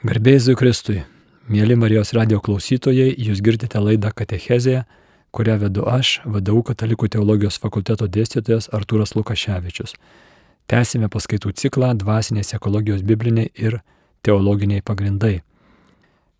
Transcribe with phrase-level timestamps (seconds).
[0.00, 1.02] Garbėjai Kristui,
[1.52, 4.86] mėly Marijos radio klausytojai, jūs girdite laidą Katechezė,
[5.28, 9.92] kurią vedu aš, VDU Katalikų teologijos fakulteto dėstytojas Artūras Lukaševičius.
[10.72, 13.82] Tęsime paskaitų ciklą Dvasinės ekologijos bibliniai ir
[14.24, 15.42] teologiniai pagrindai.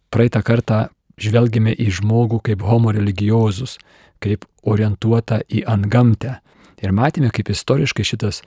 [0.09, 0.87] Praeitą kartą
[1.21, 3.77] žvelgime į žmogų kaip homo religiozus,
[4.25, 6.39] kaip orientuota į antgamtę.
[6.81, 8.41] Ir matėme, kaip istoriškai šitas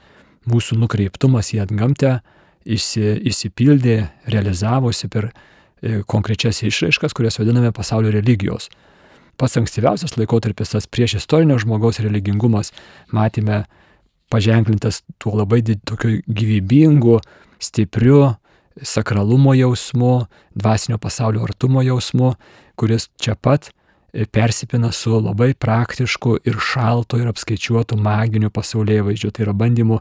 [0.50, 2.16] mūsų nukreiptumas į antgamtę
[2.64, 3.98] įsipildė,
[4.32, 8.70] realizavosi per e, konkrečias išraiškas, kurias vadiname pasaulio religijos.
[9.36, 12.70] Pats ankstyviausias laikotarpis, tas prieš istorinio žmogaus religingumas,
[13.12, 13.64] matėme
[14.30, 17.18] paženklintas tuo labai tokiu gyvybingu,
[17.62, 18.34] stipriu
[18.82, 22.34] sakralumo jausmu, dvasinio pasaulio artumo jausmu,
[22.76, 23.70] kuris čia pat
[24.12, 29.30] e, persipina su labai praktišku ir šalto ir apskaičiuotu maginiu pasaulyje vaizdžiu.
[29.30, 30.00] Tai yra bandymu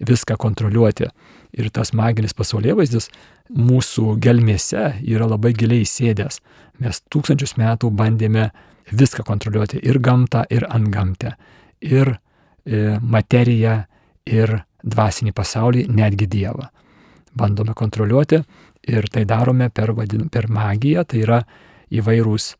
[0.00, 1.08] viską kontroliuoti.
[1.54, 3.08] Ir tas maginis pasaulyje vaizdis
[3.54, 6.40] mūsų gelmėse yra labai giliai įsėdęs.
[6.82, 8.48] Mes tūkstančius metų bandėme
[8.90, 11.34] viską kontroliuoti- ir gamtą, ir antgamtę,
[11.80, 12.18] ir
[12.66, 13.84] e, materiją,
[14.26, 16.68] ir dvasinį pasaulį, netgi Dievą.
[17.36, 18.42] Bandome kontroliuoti
[18.88, 21.44] ir tai darome per, vadin, per magiją, tai yra
[21.90, 22.54] įvairūs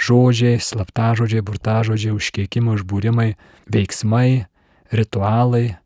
[0.00, 3.34] žodžiai, slaptažodžiai, burtažodžiai, užkeikimai, užbūrimai,
[3.72, 4.46] veiksmai,
[4.92, 5.76] ritualai,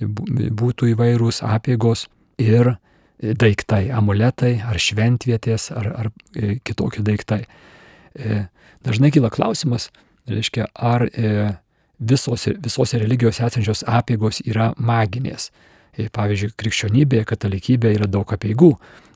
[0.00, 2.74] būtų įvairūs apėgos ir
[3.20, 7.44] daiktai, amuletai ar šventvietės ar, ar e, kitokie daiktai.
[8.14, 8.44] E,
[8.84, 9.90] dažnai kyla klausimas,
[10.30, 11.54] reiškia, ar e,
[11.98, 15.50] visos, visose religijose esančios apėgos yra maginės.
[15.94, 18.72] Pavyzdžiui, krikščionybėje, katalikybėje yra daug apėgų.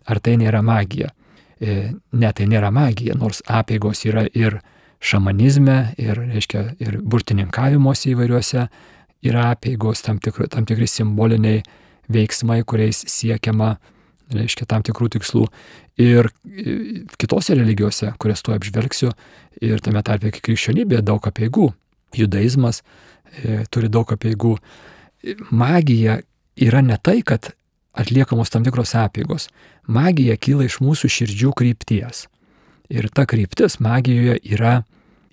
[0.09, 1.11] Ar tai nėra magija?
[1.59, 4.61] Ne, tai nėra magija, nors apėgos yra ir
[5.03, 8.69] šamanizme, ir, reiškia, ir burtininkavimuose įvairiuose
[9.27, 11.65] yra apėgos, tam, tikri, tam tikri simboliniai
[12.13, 13.77] veiksmai, kuriais siekiama,
[14.35, 15.47] reiškia, tam tikrų tikslų.
[16.01, 19.13] Ir e, kitose religijose, kurias tu apžvelgsiu,
[19.65, 21.71] ir tame tarpe krikščionybėje daug apėgų,
[22.19, 24.57] judaizmas e, turi daug apėgų.
[25.51, 26.21] Magija
[26.59, 27.53] yra ne tai, kad
[27.99, 29.49] atliekamos tam tikros apėgos.
[29.89, 32.27] Magija kyla iš mūsų širdžių krypties.
[32.89, 34.81] Ir ta kryptis magijoje yra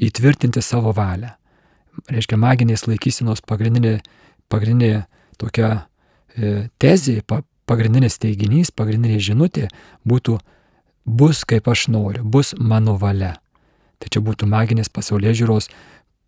[0.01, 1.35] įtvirtinti savo valią
[2.11, 3.99] reiškia maginės laikysenos pagrindinė,
[4.51, 5.05] pagrindinė
[5.41, 5.83] tokia e,
[6.81, 9.69] tezė, pa, pagrindinis teiginys, pagrindinė žinutė
[10.07, 10.38] būtų
[11.06, 13.35] bus kaip aš noriu, bus mano valia.
[14.01, 15.69] Tai čia būtų maginės pasaulyje žiūros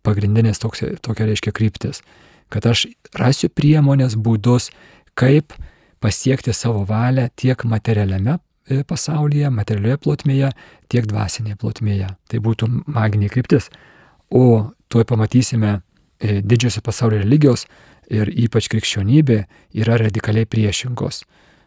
[0.06, 2.02] pagrindinės toks, tokia reiškia kryptis.
[2.48, 2.86] Kad aš
[3.18, 4.70] rasiu priemonės, būdus,
[5.18, 5.52] kaip
[6.00, 10.52] pasiekti savo valią tiek materialiame e, pasaulyje, materialioje plotmėje,
[10.88, 12.08] tiek dvasinėje plotmėje.
[12.30, 13.68] Tai būtų maginė kryptis.
[14.30, 17.66] O tuoj pamatysime e, didžiosios pasaulio religijos
[18.10, 19.38] ir ypač krikščionybė
[19.78, 21.22] yra radikaliai priešingos.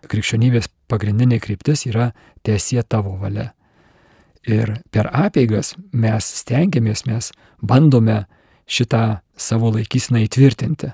[0.10, 2.12] Krikščionybės pagrindinė kryptis yra
[2.46, 3.52] tiesie tavo valia.
[4.50, 7.30] Ir per apeigas mes stengiamės, mes
[7.62, 8.24] bandome
[8.66, 10.90] šitą savo laikysiną įtvirtinti.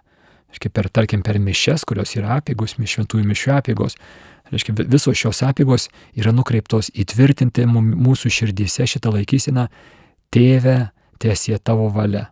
[0.52, 3.97] Reiškia, per, tarkim, per mišes, kurios yra apeigos, šventųjų mišių apeigos,
[4.52, 9.68] reiškia, visos šios apeigos yra nukreiptos įtvirtinti mūsų širdyse šitą laikysiną
[10.35, 10.78] tėvę,
[11.19, 12.28] tiesie tavo valia.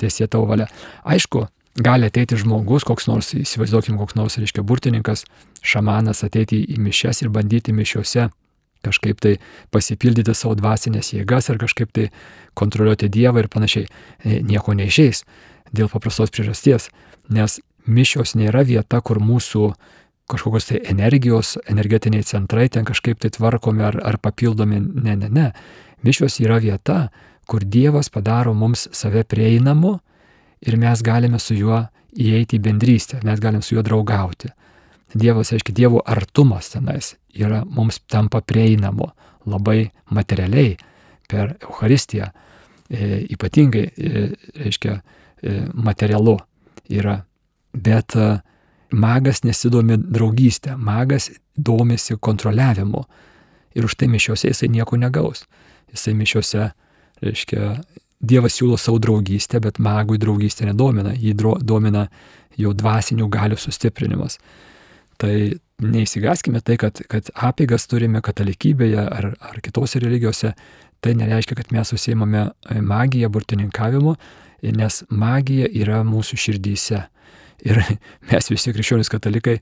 [0.00, 0.68] Tiesie tavo valia.
[1.04, 1.44] Aišku,
[1.78, 5.24] gali ateiti žmogus, koks nors, įsivaizduokim, koks nors, reiškia, burtininkas,
[5.62, 8.30] šamanas ateiti į mišes ir bandyti mišiuose
[8.82, 9.36] kažkaip tai
[9.74, 12.08] pasipildyti savo dvasinės jėgas ar kažkaip tai
[12.58, 13.88] kontroliuoti Dievą ir panašiai.
[14.24, 15.24] E, nieko neišeis
[15.76, 16.88] dėl paprastos priežasties,
[17.28, 19.70] nes mišios nėra vieta, kur mūsų
[20.30, 24.80] kažkokios tai energijos, energetiniai centrai ten kažkaip tai tvarkomi ar, ar papildomi.
[24.80, 25.48] Ne, ne, ne.
[26.06, 27.10] Mišios yra vieta,
[27.50, 29.98] kur Dievas padaro mums save prieinamu
[30.66, 31.82] ir mes galime su juo
[32.16, 34.50] įeiti į bendrystę, mes galim su juo draugauti.
[35.14, 39.10] Dievas, aiškiai, Dievo artumas tenais yra mums tampa prieinamu
[39.46, 40.76] labai materialiai
[41.30, 42.30] per Euharistiją.
[42.90, 44.28] E, ypatingai, e,
[44.64, 45.00] reiškia,
[45.42, 46.36] e, materialu
[46.90, 47.20] yra.
[47.72, 48.30] Bet e,
[48.90, 53.04] magas nesidomi draugystę, magas domisi kontroliavimu.
[53.74, 55.44] Ir už tai mišiuose jisai nieko negaus.
[55.94, 56.70] Jisai mišiuose
[57.22, 57.76] reiškia,
[58.20, 61.32] Dievas siūlo savo draugystę, bet magui draugystė nedomina, jį
[61.64, 62.08] domina
[62.60, 64.36] jau dvasinių galių sustiprinimas.
[65.20, 65.32] Tai
[65.80, 70.52] neįsigaskime tai, kad, kad apėgas turime katalikybėje ar, ar kitose religijose,
[71.00, 72.50] tai nereiškia, kad mes užsiemame
[72.84, 74.16] magiją, burtininkavimu,
[74.76, 77.06] nes magija yra mūsų širdyse.
[77.64, 77.80] Ir
[78.30, 79.60] mes visi krikščionys katalikai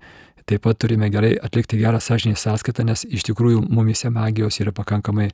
[0.48, 5.28] taip pat turime gerai atlikti gerą sąžinį sąskaitą, nes iš tikrųjų mumise magijos yra pakankamai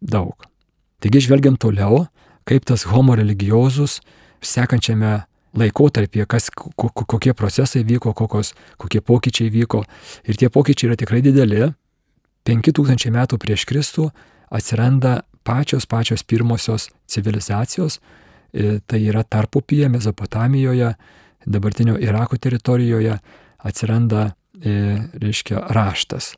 [0.00, 0.36] daug.
[1.00, 2.04] Taigi žvelgiant toliau,
[2.48, 4.00] kaip tas homo religiozus
[4.40, 5.20] sekančiame
[5.56, 9.82] laikotarpyje, kas, kokie procesai vyko, kokios, kokie pokyčiai vyko.
[10.24, 11.72] Ir tie pokyčiai yra tikrai dideli.
[12.46, 14.08] 5000 metų prieš Kristų
[14.50, 18.00] atsiranda pačios pačios pirmosios civilizacijos,
[18.52, 20.94] e, tai yra tarpupyje, Mezopotamijoje,
[21.46, 23.18] dabartinio Irako teritorijoje
[23.58, 24.32] atsiranda,
[24.64, 26.34] e, reiškia, raštas.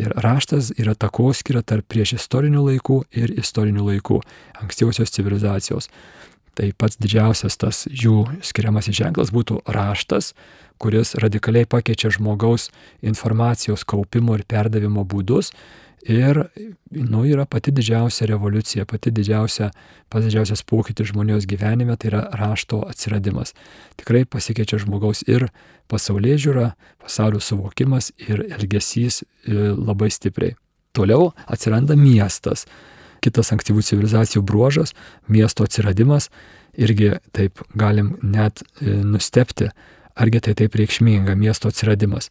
[0.00, 4.20] Ir raštas yra takoskira tarp prieš istorinių laikų ir istorinių laikų,
[4.62, 5.90] ankstyvosios civilizacijos.
[6.54, 10.32] Tai pats didžiausias tas jų skiriamasis ženklas būtų raštas,
[10.78, 12.68] kuris radikaliai pakeičia žmogaus
[13.02, 15.52] informacijos kaupimo ir perdavimo būdus
[16.04, 16.42] Ir,
[16.90, 19.70] nu, yra pati didžiausia revoliucija, pati didžiausia,
[20.12, 23.54] pats didžiausias pokytis žmonijos gyvenime, tai yra rašto atsiradimas.
[23.96, 25.46] Tikrai pasikeičia žmogaus ir
[25.88, 26.66] pasaulyje žiūra,
[27.00, 30.58] pasaulio suvokimas ir elgesys e, labai stipriai.
[30.92, 32.66] Toliau atsiranda miestas.
[33.24, 34.92] Kitas ankstyvų civilizacijų bruožas-
[35.34, 36.28] miesto atsiradimas.
[36.76, 39.70] Irgi taip galim net e, nustepti,
[40.14, 42.28] argi tai taip reikšminga miesto atsiradimas.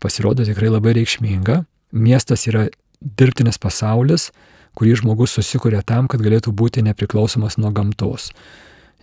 [0.00, 1.64] Pasirodo tikrai labai reikšminga.
[1.92, 2.66] Miestas yra
[3.02, 4.30] dirbtinis pasaulis,
[4.78, 8.30] kurį žmogus susikuria tam, kad galėtų būti nepriklausomas nuo gamtos.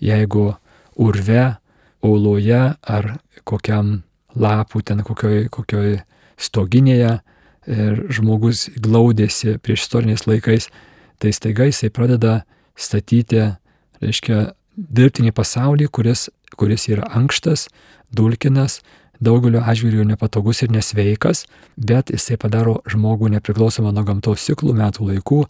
[0.02, 0.54] Jeigu
[1.00, 1.58] urve,
[2.04, 3.10] auloje ar
[3.44, 4.00] kokiam
[4.40, 6.00] lapų ten kokioj, kokioj
[6.40, 7.18] stoginėje
[7.70, 10.70] ir žmogus glaudėsi prieš istoriniais laikais,
[11.20, 12.44] tai staiga jisai pradeda
[12.80, 13.44] statyti,
[14.00, 17.68] reiškia, dirbtinį pasaulį, kuris, kuris yra ankštas,
[18.16, 18.80] dulkinas,
[19.24, 21.44] daugeliu atžvilgių nepatogus ir nesveikas,
[21.76, 25.42] bet jisai padaro žmogų nepriklausomą nuo gamtos ciklų, metų laikų,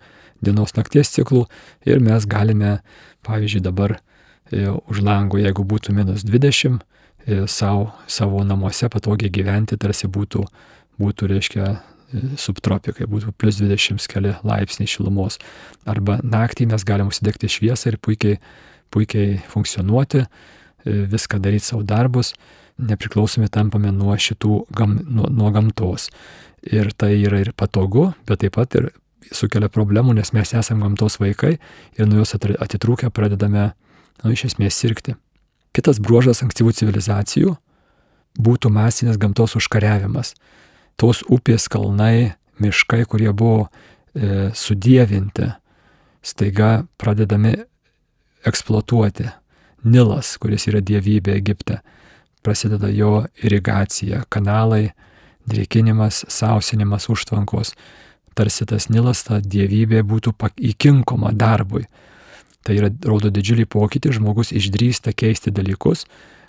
[0.46, 1.46] dienos nakties ciklų
[1.88, 2.80] ir mes galime,
[3.28, 6.80] pavyzdžiui, dabar e, už langų, jeigu būtų minus 20,
[7.28, 10.46] e, savo, savo namuose patogiai gyventi, tarsi būtų,
[11.02, 15.38] būtų reiškia, e, subtropikai, būtų plus 20 keli laipsniai šilumos.
[15.90, 18.40] Arba naktį mes galime užsidegti šviesą ir puikiai,
[18.90, 20.26] puikiai funkcionuoti,
[20.90, 22.32] viską daryti savo darbus
[22.80, 26.10] nepriklausomi tampame nuo šitų gam, nuo, nuo gamtos.
[26.66, 28.90] Ir tai yra ir patogu, bet taip pat ir
[29.36, 31.58] sukelia problemų, nes mes esame gamtos vaikai
[31.98, 33.72] ir nuo jos atitrūkę pradedame,
[34.24, 35.16] nu, iš esmės sirgti.
[35.76, 37.54] Kitas bruožas ankstyvų civilizacijų
[38.40, 40.34] būtų masinis gamtos užkariavimas.
[41.00, 45.52] Tos upės kalnai, miškai, kurie buvo e, sudėvinti,
[46.26, 47.56] staiga pradedami
[48.48, 49.30] eksploatuoti.
[49.88, 51.80] Nilas, kuris yra dievybė Egipte,
[52.50, 54.90] prasideda jo irigacija, kanalai,
[55.50, 57.76] drėkinimas, sausinimas, užtvankos.
[58.34, 60.34] Tarsi tas Nilas, ta dievybė būtų
[60.72, 61.86] įkinkoma darbui.
[62.66, 66.08] Tai yra, rodo didžiulį pokytį, žmogus išdrįsta keisti dalykus,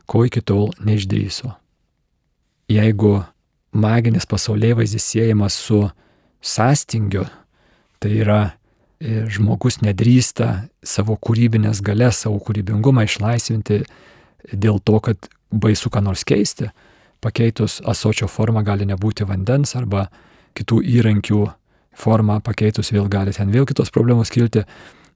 [0.09, 1.53] ko iki tol neišdryso.
[2.71, 3.21] Jeigu
[3.77, 5.83] maginis pasaulyje vaizdis siejamas su
[6.41, 7.27] sąstingiu,
[8.01, 10.49] tai yra e, žmogus nedrįsta
[10.83, 13.83] savo kūrybinės galės, savo kūrybingumą išlaisvinti
[14.53, 16.71] dėl to, kad baisu ką nors keisti.
[17.21, 20.09] Pakeitus asočio formą gali nebūti vandens arba
[20.57, 21.43] kitų įrankių
[22.01, 24.65] formą pakeitus vėl gali ten vėl kitos problemos kilti.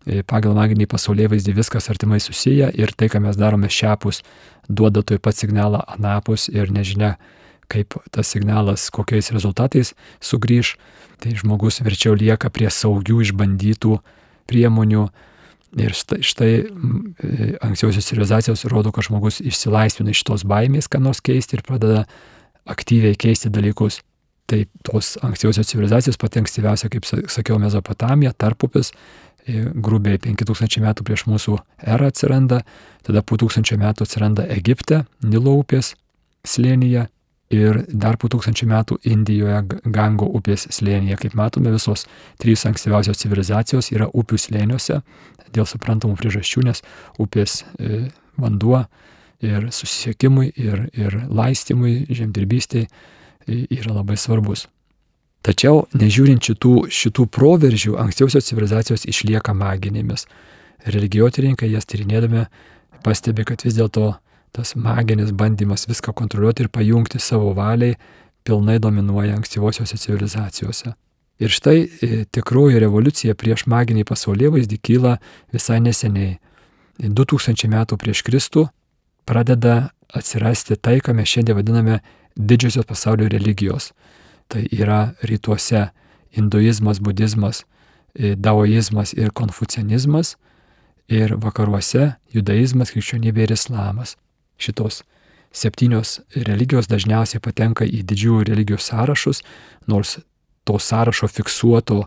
[0.05, 4.21] E, pagal maginį pasaulyje vaizdį viskas artimai susiję ir tai, ką mes darome šiapus,
[4.69, 7.15] duoda toj pat signalą anapus ir nežinia,
[7.73, 10.77] kaip tas signalas, kokiais rezultatais sugrįž.
[11.23, 13.97] Tai žmogus verčiau lieka prie saugių išbandytų
[14.51, 15.07] priemonių,
[15.75, 16.67] Ir štai, štai e,
[17.65, 22.05] ankstyvosios civilizacijos rodo, kad žmogus išsilaisvina iš tos baimės, ką nors keisti ir pradeda
[22.71, 23.99] aktyviai keisti dalykus.
[24.50, 28.93] Tai tos ankstyvosios civilizacijos pati ankstyviausia, kaip sakiau, Mezopotamija, tarpupis,
[29.49, 32.62] e, grubiai 5000 metų prieš mūsų erą atsiranda,
[33.02, 35.95] tada po 1000 metų atsiranda Egipte, Nilo upės
[36.47, 37.09] slėnyje
[37.54, 39.62] ir dar po tūkstančių metų Indijoje
[39.94, 41.18] Gango upės slėnyje.
[41.23, 42.06] Kaip matome, visos
[42.42, 45.00] trys ankstyviausios civilizacijos yra upių slėniuose
[45.54, 46.82] dėl suprantamų priežasčių, nes
[47.23, 48.06] upės e,
[48.40, 48.84] vanduo
[49.44, 52.88] ir susisiekimui, ir, ir laistymui, žemdirbystėje
[53.46, 54.66] yra labai svarbus.
[55.44, 60.25] Tačiau, nežiūrint šitų, šitų proveržių, ankstyviausios civilizacijos išlieka maginėmis.
[60.88, 62.46] Religijotininkai jas tyrinėdami
[63.04, 64.14] pastebi, kad vis dėlto
[64.54, 67.96] tas maginis bandymas viską kontroliuoti ir pajungti savo valiai
[68.44, 70.92] pilnai dominuoja ankstyvosiose civilizacijose.
[71.38, 75.16] Ir štai e, tikroji revoliucija prieš maginį pasaulyje vaizdį kyla
[75.52, 76.38] visai neseniai.
[77.02, 78.68] 2000 metų prieš Kristų
[79.26, 81.99] pradeda atsirasti tai, ką mes šiandien vadiname
[82.38, 83.90] didžiosios pasaulio religijos.
[84.46, 85.88] Tai yra rytuose
[86.37, 87.64] hinduizmas, budizmas,
[88.14, 90.37] e, daoizmas ir konfucianizmas,
[91.11, 94.14] ir vakaruose judaizmas, krikščionybė ir islamas
[94.61, 95.02] šitos
[95.54, 99.42] septynios religijos dažniausiai patenka į didžiųjų religijų sąrašus,
[99.87, 100.18] nors
[100.66, 102.04] to sąrašo fiksuoto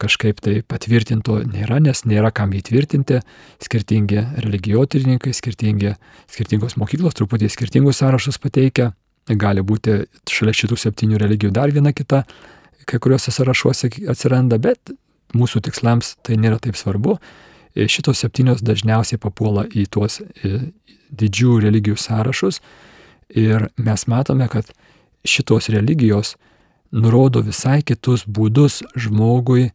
[0.00, 3.22] kažkaip tai patvirtinto nėra, nes nėra kam įtvirtinti,
[3.64, 5.94] skirtingi religijotyrininkai, skirtingi,
[6.32, 8.90] skirtingos mokyklos truputį skirtingus sąrašus pateikia,
[9.40, 12.22] gali būti šalia šitų septynių religijų dar viena kita,
[12.86, 14.92] kai kuriuose sąrašuose atsiranda, bet
[15.36, 17.16] mūsų tikslams tai nėra taip svarbu.
[17.76, 20.22] Šitos septynios dažniausiai papuola į tuos
[21.12, 22.62] didžių religijų sąrašus
[23.28, 24.70] ir mes matome, kad
[25.26, 26.36] šitos religijos
[26.92, 29.70] nurodo visai kitus būdus žmogui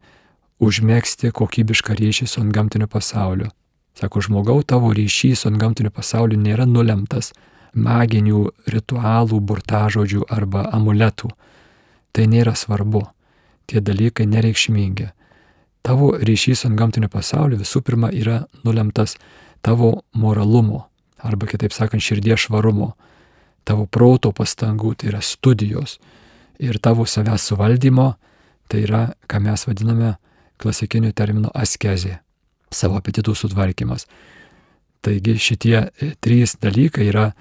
[0.62, 3.50] užmėgsti kokybišką ryšį su antgamtiniu pasauliu.
[3.98, 7.31] Sako, žmogau, tavo ryšys su antgamtiniu pasauliu nėra nulemtas
[7.75, 11.31] maginių ritualų, burtažodžių arba amuletų.
[12.12, 13.05] Tai nėra svarbu.
[13.67, 15.12] Tie dalykai nereikšmingi.
[15.81, 19.15] Tavo ryšys su antgamtiniu pasauliu visų pirma yra nulemtas
[19.65, 20.85] tavo moralumo
[21.21, 22.91] arba kitaip sakant širdies švarumo,
[23.63, 26.00] tavo proto pastangų, tai yra studijos
[26.61, 28.13] ir tavo savęs suvaldymo,
[28.69, 30.15] tai yra, ką mes vadiname
[30.61, 32.19] klasikiniu terminu askezė,
[32.73, 34.07] savo apetitų sutvarkymas.
[35.01, 37.31] Taigi šitie e, trys dalykai yra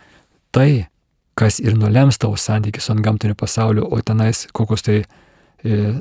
[0.53, 0.89] tai,
[1.37, 5.03] kas ir nulems tavo santykius su antgamtiniu pasauliu, o tenais kokios tai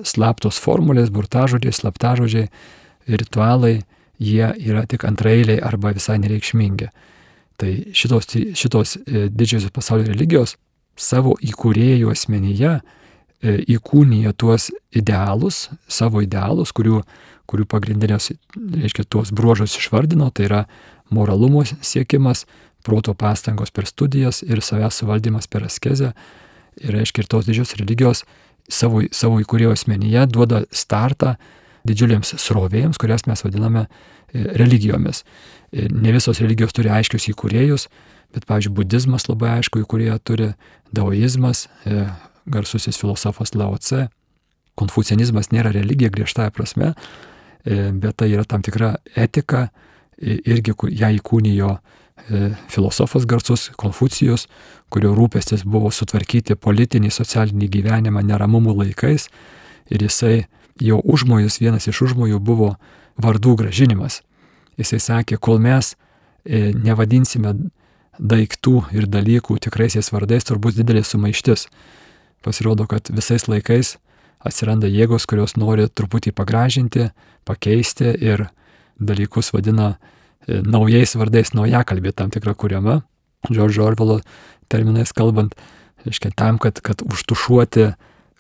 [0.08, 2.48] slaptos formulės, burtažodžiai, slaptažodžiai,
[3.10, 3.82] ritualai,
[4.20, 6.90] jie yra tik antrailiai arba visai nereikšmingi.
[7.60, 10.56] Tai šitos, šitos e, didžiosios pasaulio religijos
[11.00, 12.78] savo įkūrėjų asmenyje
[13.40, 16.98] E, įkūnija tuos idealus, savo idealus, kurių,
[17.48, 20.66] kurių pagrindinės, reiškia, tuos bruožus išvardino, tai yra
[21.16, 22.44] moralumo siekimas,
[22.84, 26.12] proto pastangos per studijas ir savęs suvaldymas per askezę.
[26.80, 28.26] Ir, reiškia, ir tos didžios religijos
[28.72, 31.36] savo, savo įkūrėjo asmenyje duoda startą
[31.88, 33.90] didžiulėms srovėjams, kurias mes vadiname e,
[34.60, 35.24] religijomis.
[35.72, 37.88] E, ne visos religijos turi aiškius įkūrėjus,
[38.36, 40.52] bet, pavyzdžiui, budizmas labai aišku įkūrėją turi,
[40.94, 41.68] daoizmas,
[42.50, 44.08] garsusis filosofas Lao Tse.
[44.80, 46.94] Konfucianizmas nėra religija griežtąją prasme,
[47.66, 49.70] e, bet tai yra tam tikra etika,
[50.20, 51.99] irgi ją įkūnijo e,
[52.68, 54.48] filosofas garsus Konfucijus,
[54.90, 59.30] kurio rūpestis buvo sutvarkyti politinį, socialinį gyvenimą neramumų laikais
[59.90, 60.48] ir jisai
[60.82, 62.76] jo užmojus, vienas iš užmojų buvo
[63.20, 64.22] vardų gražinimas.
[64.80, 65.96] Jisai sakė, kol mes
[66.46, 67.56] e, nevadinsime
[68.20, 71.68] daiktų ir dalykų tikraisiais vardais, turbūt didelė sumaištis
[72.46, 73.98] pasirodo, kad visais laikais
[74.40, 77.10] atsiranda jėgos, kurios nori truputį pagražinti,
[77.48, 78.48] pakeisti ir
[79.00, 83.02] dalykus vadina e, naujais vardais, nauja kalbė tam tikra kuriama.
[83.50, 84.20] Džordžo Orvelo
[84.72, 85.56] terminais kalbant,
[86.06, 87.92] reiškia tam, kad, kad užtušuoti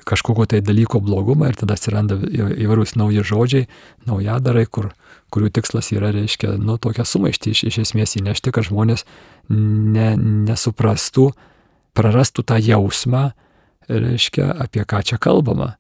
[0.09, 3.67] kažkokio tai dalyko blogumą ir tada atsiranda įvairūs nauji žodžiai,
[4.09, 4.91] naujadarai, kur,
[5.33, 9.05] kurių tikslas yra, reiškia, nu, tokią sumaištį iš, iš esmės įnešti, kad žmonės
[9.49, 11.29] ne, nesuprastų,
[11.97, 13.29] prarastų tą jausmą,
[13.89, 15.75] reiškia, apie ką čia kalbama.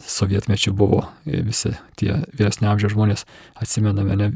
[0.00, 3.26] Sovietmečių buvo visi tie vyresnio amžiaus žmonės,
[3.60, 4.28] atsimename, ne,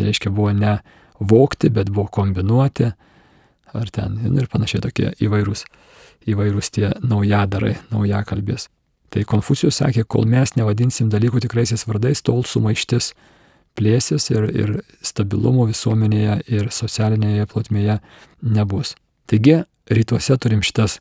[0.00, 0.78] reiškia, buvo ne
[1.20, 2.90] vokti, bet buvo kombinuoti,
[3.76, 5.66] ar ten ir panašiai tokie įvairūs,
[6.30, 8.68] įvairūs tie naujadarai, naujakalbės.
[9.10, 13.12] Tai Konfucijus sakė, kol mes nevadinsim dalykų tikraisiais vardais, tol sumaištis
[13.78, 14.72] plėsis ir, ir
[15.06, 17.98] stabilumo visuomenėje ir socialinėje plotmėje
[18.42, 18.94] nebus.
[19.30, 19.60] Taigi,
[19.90, 20.98] rytuose turim šitas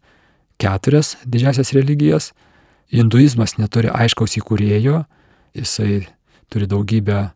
[0.62, 2.32] keturias didžiasias religijas.
[2.94, 5.04] Hinduizmas neturi aiškaus įkūrėjo,
[5.58, 6.08] jisai
[6.50, 7.30] turi daugybę e,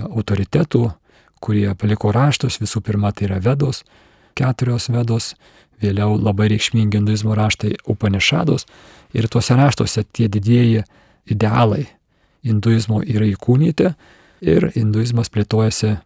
[0.00, 0.86] autoritetų,
[1.40, 3.82] kurie paliko raštus, visų pirma tai yra Vedos,
[4.36, 5.34] keturios Vedos,
[5.80, 8.66] vėliau labai reikšmingi hinduizmo raštai Upanešados
[9.16, 10.84] ir tuose raštuose tie didieji
[11.30, 11.86] idealai
[12.46, 13.92] hinduizmo yra įkūnyti.
[14.40, 15.98] Ir hinduizmas plėtojasi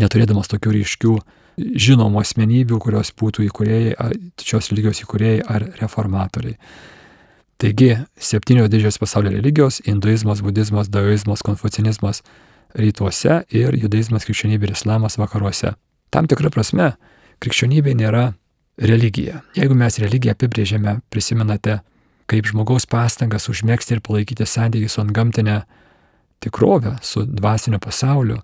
[0.00, 1.14] neturėdamas tokių ryškių
[1.58, 3.94] žinomų asmenybių, kurios būtų įkūrėjai,
[4.44, 6.58] šios religijos įkūrėjai ar reformatoriai.
[7.58, 12.22] Taigi, septynios didžios pasaulio religijos- hinduizmas, budizmas, daoizmas, konfucinizmas
[12.74, 15.74] rytuose ir judaizmas, krikščionybė ir islamas vakaruose.
[16.10, 16.92] Tam tikrą prasme,
[17.40, 18.34] krikščionybė nėra
[18.78, 19.42] religija.
[19.56, 21.80] Jeigu mes religiją apibrėžiame, prisimenate,
[22.30, 25.62] kaip žmogaus pastangas užmėgsti ir palaikyti santykių su antgamtinė
[26.40, 28.38] tikrovė, su dvasiniu pasauliu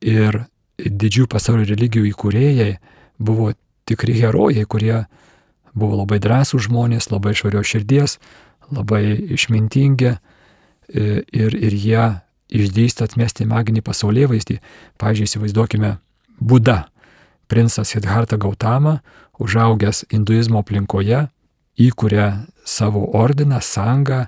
[0.00, 0.44] ir
[0.78, 2.76] didžių pasaulio religijų įkūrėjai
[3.18, 3.50] buvo
[3.90, 5.06] tikri herojai, kurie
[5.74, 8.18] buvo labai drąsų žmonės, labai švarios širdies,
[8.70, 9.02] labai
[9.36, 10.18] išmintingi e,
[11.22, 12.04] ir, ir jie
[12.50, 14.56] išdrįsta atmesti maginį pasaulyje vaizdį.
[15.00, 15.96] Pavyzdžiui, įsivaizduokime
[16.40, 16.78] Buda,
[17.50, 19.00] princas Siddhartha Gautama,
[19.40, 21.26] užaugęs hinduizmo aplinkoje,
[21.80, 24.26] įkuria savo ordiną, sangą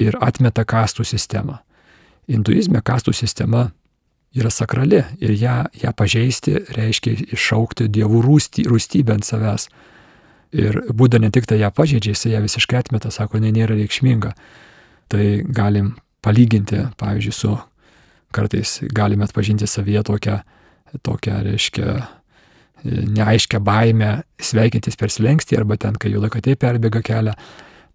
[0.00, 1.60] ir atmeta kastų sistemą.
[2.30, 3.68] Hinduizme kastų sistema
[4.34, 9.68] yra sakrali ir ją, ją pažeisti reiškia iššaukti dievų rūstybę ant savęs.
[10.54, 14.34] Ir būda ne tik tai ją pažeidžia, jis ją visiškai atmeta, sako, jinai nėra reikšminga.
[15.10, 15.94] Tai galim
[16.24, 17.54] palyginti, pavyzdžiui, su
[18.34, 20.38] kartais galime atpažinti savyje tokią,
[21.06, 21.96] tokią reiškia,
[22.84, 24.10] neaiškę baimę
[24.42, 27.34] sveikintis per slengstį arba ten, kai jų lakatė perbėga kelią.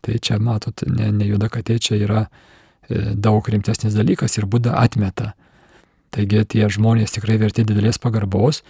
[0.06, 4.78] Tai čia, matot, ne, ne juoda katė, čia yra e, daug rimtesnis dalykas ir Buda
[4.80, 5.34] atmeta.
[6.16, 8.64] Taigi tie žmonės tikrai verti didelės pagarbos,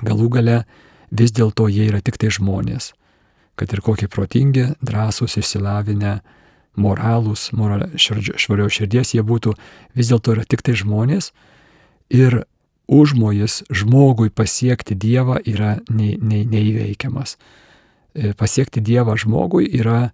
[0.00, 0.56] galų gale
[1.12, 2.94] vis dėlto jie yra tik tai žmonės.
[3.58, 6.20] Kad ir kokie protingi, drąsūs, išsilavinę,
[6.80, 9.54] moralūs, moral, švario širdies jie būtų,
[9.98, 11.32] vis dėlto yra tik tai žmonės
[12.10, 12.44] ir
[12.90, 17.36] užmojas žmogui pasiekti Dievą yra nei, nei, neįveikiamas.
[18.14, 20.10] E, pasiekti Dievą žmogui yra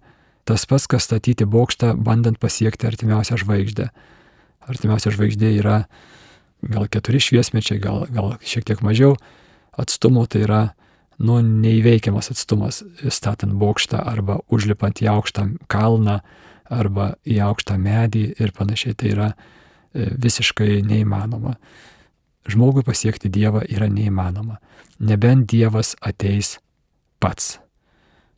[0.47, 3.89] tas pats, kas statyti bokštą, bandant pasiekti artimiausią žvaigždę.
[4.69, 5.79] Artimiausia žvaigždė yra
[6.61, 9.15] gal keturi šviesmečiai, gal, gal šiek tiek mažiau
[9.77, 10.61] atstumo, tai yra
[11.17, 16.19] nu, neįveikiamas atstumas statant bokštą arba užlipant į aukštą kalną
[16.69, 18.95] arba į aukštą medį ir panašiai.
[18.97, 21.55] Tai yra e, visiškai neįmanoma.
[22.47, 24.59] Žmogui pasiekti Dievą yra neįmanoma.
[24.99, 26.57] Nebent Dievas ateis
[27.19, 27.57] pats.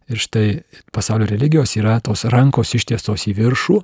[0.10, 0.64] Ir štai
[0.96, 3.82] pasaulio religijos yra tos rankos ištiestos į viršų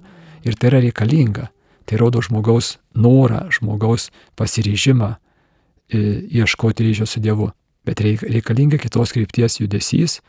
[0.48, 1.52] ir tai yra reikalinga.
[1.86, 4.08] Tai rodo žmogaus norą, žmogaus
[4.40, 6.00] pasiryžimą e,
[6.42, 7.52] ieškoti ryšio su Dievu.
[7.86, 10.20] Bet reikalinga kitos krypties judesys,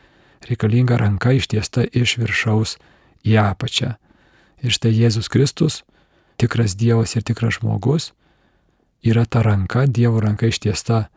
[0.47, 2.77] reikalinga ranka ištiesta iš viršaus
[3.25, 3.95] į apačią.
[4.65, 5.81] Ir štai Jėzus Kristus,
[6.37, 8.11] tikras Dievas ir tikras žmogus,
[9.05, 11.07] yra ta ranka, Dievo ranka ištiesta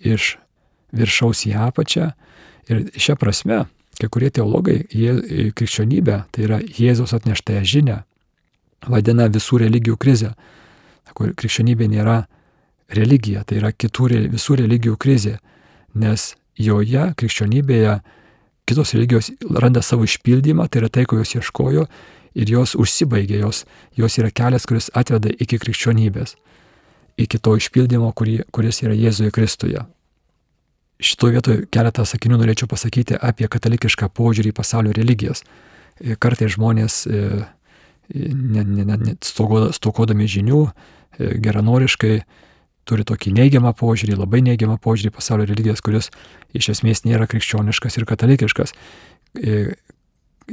[0.00, 0.36] iš
[0.94, 2.12] viršaus į apačią.
[2.70, 3.64] Ir šią prasme
[4.00, 5.14] Kai kurie teologai jie,
[5.54, 7.98] krikščionybę, tai yra Jėzaus atneštąją žinę,
[8.90, 10.32] vadina visų religijų krizę.
[11.14, 12.24] Krikščionybė nėra
[12.90, 15.36] religija, tai yra kitų, visų religijų krizė,
[15.94, 17.98] nes joje, krikščionybėje,
[18.68, 21.86] kitos religijos randa savo išpildymą, tai yra tai, ko jos ieškojo
[22.34, 23.64] ir jos užsibaigė, jos,
[23.96, 26.36] jos yra kelias, kuris atveda iki krikščionybės,
[27.20, 29.84] iki to išpildymo, kurį, kuris yra Jėzuje Kristuje.
[31.04, 35.42] Šitoje vietoje keletą sakinių norėčiau pasakyti apie katalikišką požiūrį į pasaulio religijas.
[35.98, 37.42] E, kartais žmonės, e,
[38.14, 40.60] ne, ne, ne, stokodami žinių,
[41.18, 42.14] e, geranoriškai
[42.88, 46.10] turi tokį neigiamą požiūrį, labai neigiamą požiūrį pasaulio religijas, kuris
[46.56, 48.74] iš esmės nėra krikščioniškas ir katalikiškas.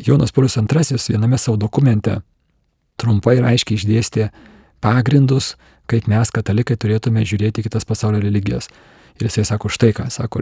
[0.08, 2.22] Jonas Paulius II viename savo dokumente
[3.02, 4.30] trumpai ir aiškiai išdėstė
[4.84, 5.56] pagrindus,
[5.90, 8.70] kaip mes katalikai turėtume žiūrėti kitas pasaulio religijas.
[9.20, 10.40] Ir jisai sako štai ką, sako,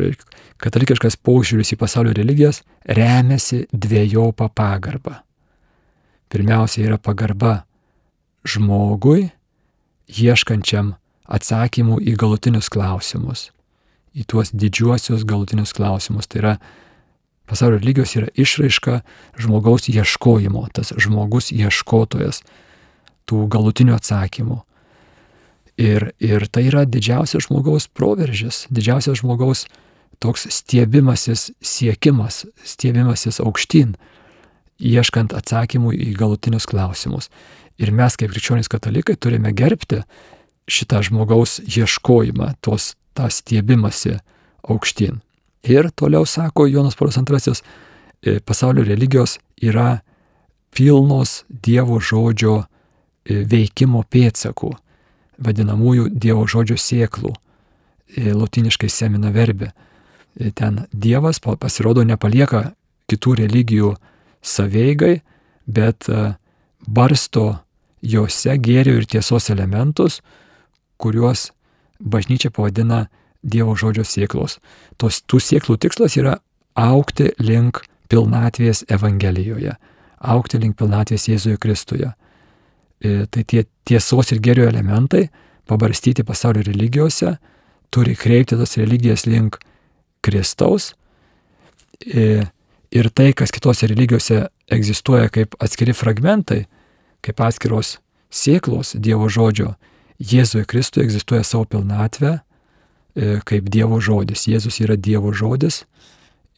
[0.61, 5.17] katalikiškas paužiūris į pasaulio religijas remiasi dviejopą pagarbą.
[6.29, 7.63] Pirmiausia yra pagarba
[8.45, 9.31] žmogui,
[10.07, 10.93] ieškančiam
[11.29, 13.49] atsakymų į galutinius klausimus,
[14.17, 16.27] į tuos didžiuosius galutinius klausimus.
[16.29, 16.53] Tai yra
[17.49, 19.01] pasaulio religijos yra išraiška
[19.41, 22.41] žmogaus ieškojimo, tas žmogus ieškotojas
[23.29, 24.61] tų galutinių atsakymų.
[25.79, 29.63] Ir, ir tai yra didžiausias žmogaus proveržis, didžiausias žmogaus
[30.19, 33.93] toks stiebimasis siekimas, stiebimasis aukštyn,
[34.79, 37.29] ieškant atsakymų į galutinius klausimus.
[37.79, 40.01] Ir mes kaip krikščionys katalikai turime gerbti
[40.69, 44.19] šitą žmogaus ieškojimą, tos, tą stiebimąsi
[44.63, 45.19] aukštyn.
[45.63, 47.53] Ir toliau sako Jonas Paulius II,
[48.21, 49.99] e, pasaulio religijos yra
[50.71, 54.73] pilnos Dievo žodžio e, veikimo pėdsakų
[55.39, 57.33] vadinamųjų Dievo žodžio sėklų,
[58.15, 59.71] e, latiniškai semina verbė.
[60.39, 62.73] E, ten Dievas pasirodo nepalieka
[63.09, 63.95] kitų religijų
[64.41, 65.21] saveigai,
[65.65, 66.05] bet
[66.87, 67.59] barsto
[68.01, 70.21] juose gėrio ir tiesos elementus,
[70.99, 71.49] kuriuos
[71.99, 73.07] bažnyčia pavadina
[73.39, 74.57] Dievo žodžio sėklos.
[74.99, 76.33] Tos, tų sėklų tikslas yra
[76.75, 79.77] aukti link pilnatvės Evangelijoje,
[80.19, 82.11] aukti link pilnatvės Jėzuje Kristuje.
[82.99, 85.29] E, tai tie tiesos ir gerio elementai,
[85.71, 87.37] pabarstyti pasaulio religijose,
[87.95, 89.55] turi kreipti tas religijas link
[90.19, 90.91] Kristaus.
[92.03, 92.43] E,
[92.91, 96.65] ir tai, kas kitose religijose egzistuoja kaip atskiri fragmentai,
[97.23, 99.77] kaip atskiros sėklos Dievo žodžio,
[100.19, 104.47] Jėzuje Kristuje egzistuoja savo pilnatvę e, kaip Dievo žodis.
[104.51, 105.85] Jėzus yra Dievo žodis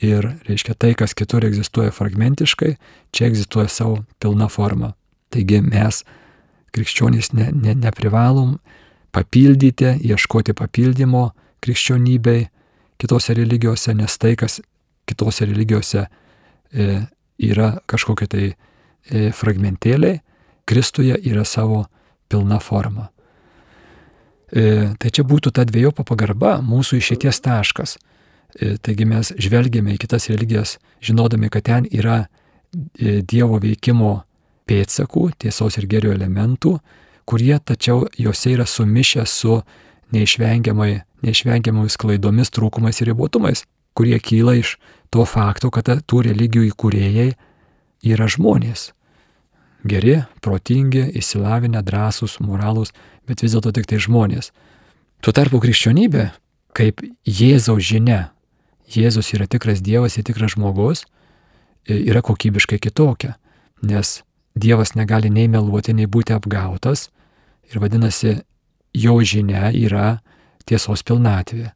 [0.01, 2.73] ir, reiškia, tai, kas kitur egzistuoja fragmentiškai,
[3.13, 4.95] čia egzistuoja savo pilna forma.
[5.29, 6.01] Taigi mes
[6.73, 8.57] krikščionys ne, ne, neprivalom
[9.13, 11.27] papildyti, ieškoti papildymo
[11.61, 12.47] krikščionybei
[13.01, 14.57] kitose religijose, nes tai, kas
[15.05, 16.89] kitose religijose e,
[17.41, 20.21] yra kažkokie tai e, fragmentėliai,
[20.65, 21.83] Kristuje yra savo
[22.31, 23.10] pilna forma.
[24.51, 24.63] E,
[24.99, 27.95] tai čia būtų ta dviejopa pagarba, mūsų išėties taškas.
[28.59, 34.21] E, taigi mes žvelgiame į kitas religijas, žinodami, kad ten yra e, Dievo veikimo
[34.67, 36.75] pėdsakų, tiesos ir gerio elementų,
[37.27, 39.61] kurie tačiau juose yra sumišę su
[40.11, 43.63] neišvengiamai, neišvengiamomis klaidomis, trūkumais ir ribotumais,
[43.95, 44.75] kurie kyla iš
[45.11, 47.29] to fakto, kad tų religijų įkūrėjai
[48.11, 48.91] yra žmonės.
[49.87, 52.93] Geri, protingi, įsilavinę, drąsūs, moralūs,
[53.25, 54.51] bet vis dėlto tik tai žmonės.
[55.21, 56.29] Tuo tarpu krikščionybė,
[56.77, 58.29] kaip Jėzaus žinia,
[58.91, 61.05] Jėzus yra tikras Dievas ir tikras žmogus,
[61.87, 63.35] yra kokybiškai kitokia,
[63.81, 64.21] nes
[64.55, 67.07] Dievas negali nei meluoti, nei būti apgautas
[67.71, 68.41] ir vadinasi,
[68.93, 70.19] jo žinia yra
[70.67, 71.71] tiesos pilnatvė.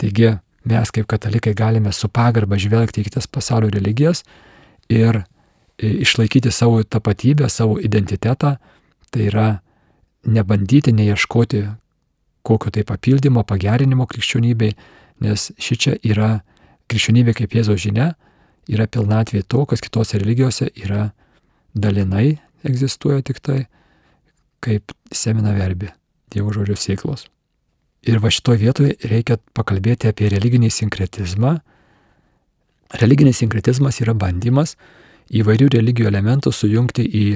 [0.00, 0.32] Taigi
[0.66, 4.24] mes kaip katalikai galime su pagarba žvelgti į kitas pasaulio religijas
[4.88, 5.22] ir
[5.78, 8.56] išlaikyti savo tapatybę, savo identitetą,
[9.10, 9.48] tai yra
[10.26, 11.62] nebandyti, neieškoti
[12.46, 14.74] kokio tai papildymo, pagerinimo krikščionybei,
[15.24, 16.40] nes ši čia yra
[16.90, 18.12] krikščionybė kaip Jėzaus žinia,
[18.70, 21.10] yra pilnatvė to, kas kitose religijose yra
[21.74, 23.64] dalinai egzistuoja tik tai
[24.64, 25.90] kaip semina verbi,
[26.32, 27.26] Dievo žodžio sėklos.
[28.06, 31.56] Ir va šitoje vietoje reikia pakalbėti apie religinį sinkretizmą.
[33.02, 34.76] Religinis sinkretizmas yra bandymas
[35.30, 37.26] įvairių religijų elementų sujungti į,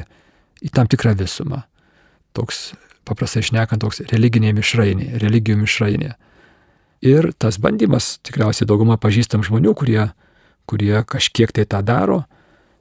[0.63, 1.65] į tam tikrą visumą.
[2.37, 2.73] Toks,
[3.09, 6.15] paprastai šnekant, toks religinė mišrainė, religijų mišrainė.
[7.07, 10.11] Ir tas bandymas, tikriausiai dauguma pažįstam žmonių, kurie,
[10.69, 12.25] kurie kažkiek tai tą daro,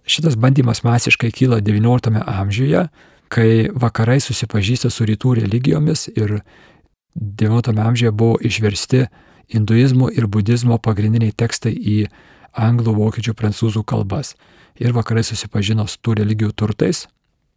[0.09, 2.89] šitas bandymas masiškai kyla XIX amžiuje,
[3.29, 6.41] kai vakarai susipažįsta su rytų religijomis ir
[7.15, 9.05] XIX amžiuje buvo išversti
[9.53, 11.99] hinduizmo ir budizmo pagrindiniai tekstai į
[12.57, 14.35] anglų, vokiečių, prancūzų kalbas.
[14.79, 17.07] Ir vakarai susipažino su tų religijų turtais,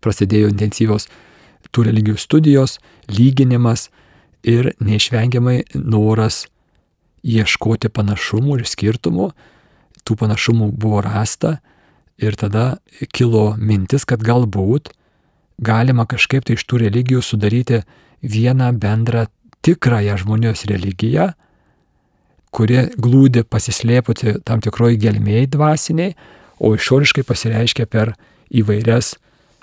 [0.02, 1.06] prasidėjo intensyvios
[1.70, 2.78] tų religijų studijos,
[3.10, 3.88] lyginimas
[4.42, 6.46] ir neišvengiamai noras
[7.22, 9.30] ieškoti panašumų ir skirtumų.
[10.02, 11.60] Tų panašumų buvo rasta
[12.18, 12.78] ir tada
[13.14, 14.90] kilo mintis, kad galbūt
[15.62, 17.82] galima kažkaip tai iš tų religijų sudaryti
[18.22, 19.28] vieną bendrą
[19.62, 21.30] tikrąją žmonijos religiją,
[22.52, 26.16] kuri glūdi pasislėputi tam tikroji gelmėjai dvasiniai,
[26.62, 28.14] o išoriškai pasireiškia per
[28.54, 29.16] įvairias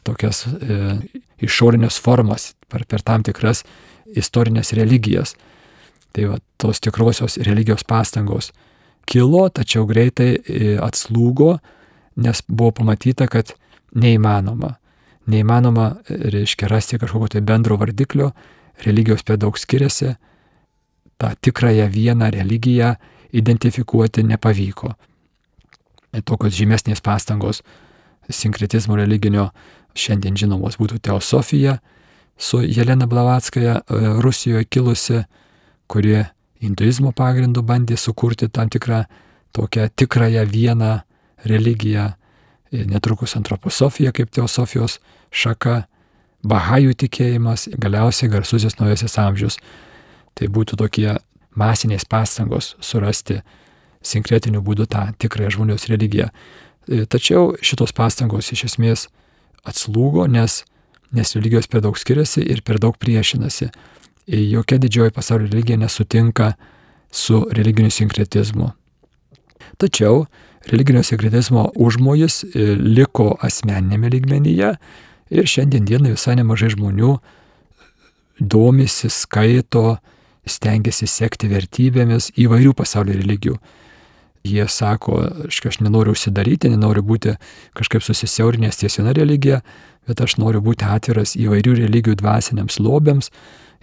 [0.08, 0.98] tokias e,
[1.46, 3.64] išorinės formas, per, per tam tikras
[4.18, 5.36] istorinės religijas.
[6.16, 8.52] Tai va, tos tikrosios religijos pastangos
[9.10, 11.58] kilo, tačiau greitai e, atslūgo,
[12.20, 13.54] nes buvo pamatyta, kad
[13.96, 14.76] neįmanoma.
[15.30, 18.32] Neįmanoma, reiškia, rasti kažkokio tai bendro vardiklio,
[18.86, 20.16] religijos per daug skiriasi,
[21.20, 22.96] tą tikrąją vieną religiją
[23.36, 24.94] identifikuoti nepavyko.
[26.26, 27.62] Tokios žymesnės pastangos
[28.30, 29.50] sinkretizmo religinio
[29.98, 31.80] šiandien žinomos būtų teosofija
[32.40, 35.24] su Jelena Blavatskaja e, Rusijoje kilusi,
[35.88, 36.24] kuri
[36.64, 39.04] hinduizmo pagrindu bandė sukurti tam tikrą
[39.52, 41.00] tokią tikrąją vieną
[41.46, 42.12] religiją,
[42.72, 45.00] netrukus antroposofija kaip teosofijos
[45.32, 45.84] šaka,
[46.46, 49.58] bahajų tikėjimas, galiausiai garsusis naujasis amžius.
[50.38, 51.18] Tai būtų tokie
[51.58, 53.42] masinės pastangos surasti
[54.06, 56.30] sinkretiniu būdu tą tikrąją žmonijos religiją.
[56.88, 59.08] E, tačiau šitos pastangos iš esmės
[59.68, 60.64] atslūgo, nes,
[61.12, 63.70] nes religijos per daug skiriasi ir per daug priešinasi.
[64.28, 66.54] E, jokia didžioji pasaulio religija nesutinka
[67.12, 68.72] su religiniu sinkretizmu.
[69.78, 70.26] Tačiau
[70.68, 74.74] religinio sekretizmo užmojis e, liko asmeninėme lygmenyje
[75.30, 77.18] ir šiandien dienai visai nemažai žmonių
[78.40, 80.00] domisi, skaito,
[80.50, 83.58] stengiasi sekti vertybėmis įvairių pasaulio religijų.
[84.44, 87.36] Jie sako, aš nenoriu užsidaryti, nenoriu būti
[87.76, 89.60] kažkaip susisiaurinęs ties viena religija,
[90.08, 93.30] bet aš noriu būti atviras įvairių religijų dvasiniams lobėms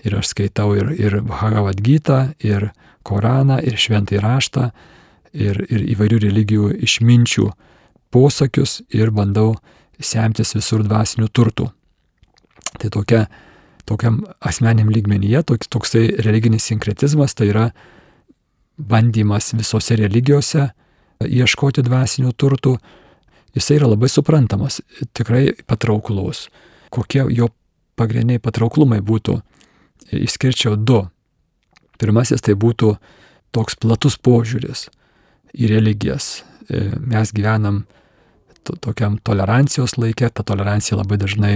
[0.04, 2.70] ir aš skaitau ir, ir Bhagavad Gita, ir
[3.06, 4.70] Koraną, ir Šventąjį raštą,
[5.36, 7.50] ir, ir įvairių religijų išminčių
[8.14, 9.54] posakius ir bandau
[10.00, 11.68] semtis visur dvasinių turtų.
[12.76, 13.26] Tai tokia,
[13.88, 17.66] tokiam asmeniam lygmenyje toks, toksai religinis sinkretizmas tai yra
[18.76, 20.70] bandymas visose religijose
[21.24, 22.76] ieškoti dvasinių turtų.
[23.56, 24.82] Jisai yra labai suprantamas,
[25.16, 26.46] tikrai patrauklus.
[26.92, 27.48] Kokie jo
[27.96, 29.38] pagrindiniai patrauklumai būtų,
[30.12, 31.06] išskirčiau du.
[31.96, 32.92] Pirmasis tai būtų
[33.56, 34.90] toks platus požiūris
[35.56, 36.44] į religijas.
[36.68, 37.86] E, mes gyvenam
[38.66, 41.54] to, tokiam tolerancijos laikė, ta tolerancija labai dažnai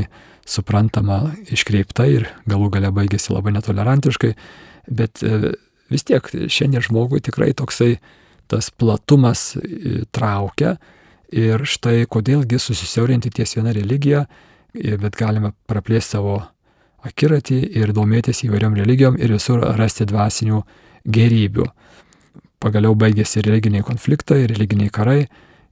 [0.48, 4.32] suprantama iškreipta ir galų gale baigėsi labai netolerantiškai,
[4.88, 5.52] bet e,
[5.90, 7.96] vis tiek šiandien žmogui tikrai toksai
[8.50, 10.76] tas platumas e, traukia.
[11.30, 14.24] Ir štai kodėlgi susisiaurinti ties vieną religiją,
[14.74, 16.40] bet galime praplėsti savo
[17.06, 20.58] akiratį ir domėtis įvairiom religijom ir visur rasti dvasinių
[21.06, 21.68] gerybių
[22.60, 25.24] pagaliau baigėsi religiniai konfliktai, religiniai karai.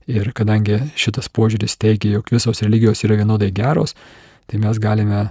[0.09, 3.93] Ir kadangi šitas požiūris teigia, jog visos religijos yra vienodai geros,
[4.49, 5.27] tai mes galime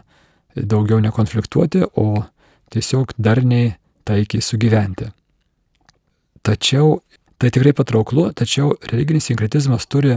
[0.54, 2.22] daugiau nekonfliktuoti, o
[2.70, 3.72] tiesiog darniai
[4.08, 5.10] taikiai sugyventi.
[6.46, 6.98] Tačiau
[7.38, 10.16] tai tikrai patrauklu, tačiau religinis sinkretizmas turi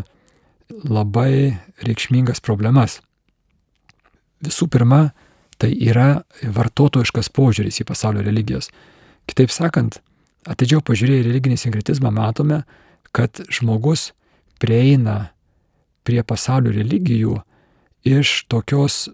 [0.88, 3.00] labai reikšmingas problemas.
[4.42, 5.12] Visų pirma,
[5.62, 8.72] tai yra vartotojiškas požiūris į pasaulio religijas.
[9.30, 10.00] Kitaip sakant,
[10.50, 12.64] atidžiau pažiūrėję religinį sinkretizmą matome,
[13.14, 14.10] kad žmogus
[14.62, 15.34] prieina
[16.08, 17.38] prie pasaulio religijų
[18.08, 19.10] iš tokios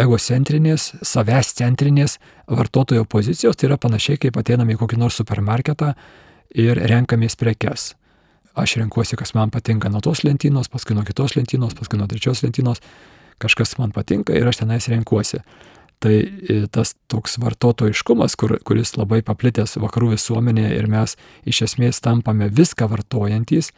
[0.00, 5.94] egocentrinės, savęs centrinės vartotojo pozicijos, tai yra panašiai kaip ateiname į kokį nors supermarketą
[6.54, 7.94] ir renkamės prekes.
[8.56, 12.40] Aš renkuosi, kas man patinka nuo tos lentynos, paskui nuo kitos lentynos, paskui nuo trečios
[12.44, 12.80] lentynos,
[13.42, 15.42] kažkas man patinka ir aš tenais renkuosi.
[16.00, 21.16] Tai e, tas toks vartotojiškumas, kur, kuris labai paplitęs vakarų visuomenėje ir mes
[21.48, 23.72] iš esmės tampame viską vartojantys,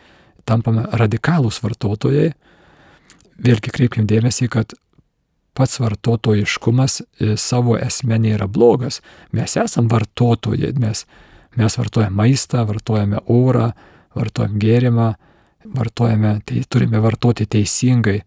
[0.46, 2.32] tampame radikalūs vartotojai.
[3.38, 4.74] Vėlgi kreipkim dėmesį, kad
[5.58, 9.00] pats vartotojiškumas e, savo esmė nėra blogas.
[9.34, 11.02] Mes esam vartotojai, mes,
[11.58, 13.72] mes vartojame maistą, vartojame orą,
[14.14, 15.08] vartojame gėrimą,
[15.74, 18.20] vartojame, tai turime vartoti teisingai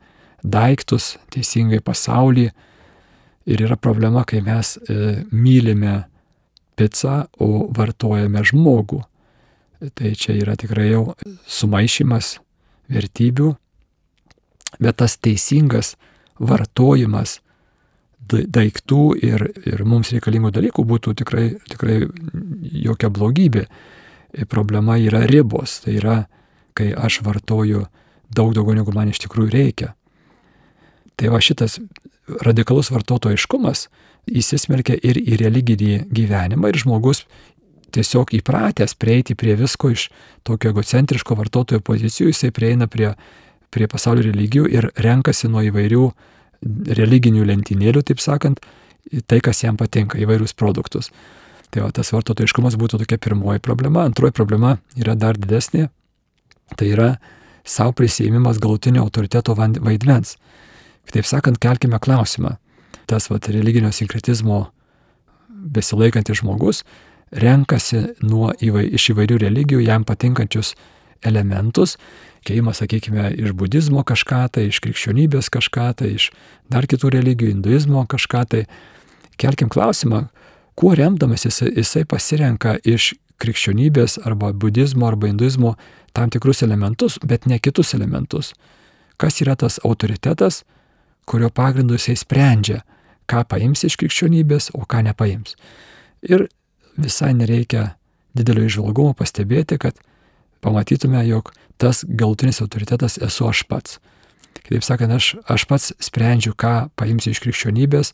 [0.44, 2.50] daiktus, teisingai pasaulį.
[3.52, 6.02] Ir yra problema, kai mes e, mylime
[6.78, 9.02] pizzą, o vartojame žmogų.
[9.98, 11.16] Tai čia yra tikrai jau
[11.50, 12.36] sumaišymas
[12.92, 13.56] vertybių,
[14.84, 15.96] bet tas teisingas
[16.42, 17.40] vartojimas
[18.32, 21.98] daiktų ir, ir mums reikalingų dalykų būtų tikrai, tikrai
[22.86, 23.66] jokia blogybė.
[24.48, 26.18] Problema yra ribos, tai yra,
[26.78, 27.84] kai aš vartoju
[28.32, 29.92] daug daugiau negu man iš tikrųjų reikia.
[31.20, 31.82] Tai va šitas
[32.46, 33.90] radikalus vartotojiškumas
[34.32, 37.26] įsismelkia ir į religinį gyvenimą ir žmogus
[37.92, 40.08] tiesiog įpratęs prieiti prie visko iš
[40.48, 43.12] tokio egocentriško vartotojo pozicijų, jisai prieina prie,
[43.74, 46.06] prie pasaulio religijų ir renkasi nuo įvairių
[46.62, 48.62] religinių lentynėlių, taip sakant,
[49.28, 51.12] tai, kas jam patinka, įvairius produktus.
[51.72, 54.04] Tai va, tas vartotojiškumas būtų tokia pirmoji problema.
[54.06, 55.88] Antroji problema yra dar didesnė.
[56.78, 57.12] Tai yra
[57.68, 60.36] savo prisėmimas galutinio autoriteto vaidmens.
[61.08, 62.58] Kitaip sakant, kelkime klausimą.
[63.10, 64.66] Tas va, religinio sinkretizmo
[65.48, 66.84] besilaikantis žmogus
[67.32, 70.76] renkasi nuo įvai, iš įvairių religijų jam patinkančius
[71.26, 71.98] elementus
[72.46, 76.30] keimas, sakykime, iš budizmo kažką tai, iš krikščionybės kažką tai, iš
[76.72, 78.64] dar kitų religijų, hinduizmo kažką tai.
[79.42, 80.28] Kelkim klausimą,
[80.78, 85.76] kuo remdamas jisai, jisai pasirenka iš krikščionybės arba budizmo arba hinduizmo
[86.18, 88.54] tam tikrus elementus, bet ne kitus elementus.
[89.22, 90.64] Kas yra tas autoritetas,
[91.30, 92.82] kurio pagrindu jisai sprendžia,
[93.30, 95.56] ką paims iš krikščionybės, o ką nepaims.
[96.26, 96.50] Ir
[96.98, 97.94] visai nereikia
[98.38, 99.98] didelio išvalgumo pastebėti, kad
[100.62, 104.00] pamatytume, jog tas galutinis autoritetas esu aš pats.
[104.62, 108.14] Kitaip sakant, aš, aš pats sprendžiu, ką paimsiu iš krikščionybės,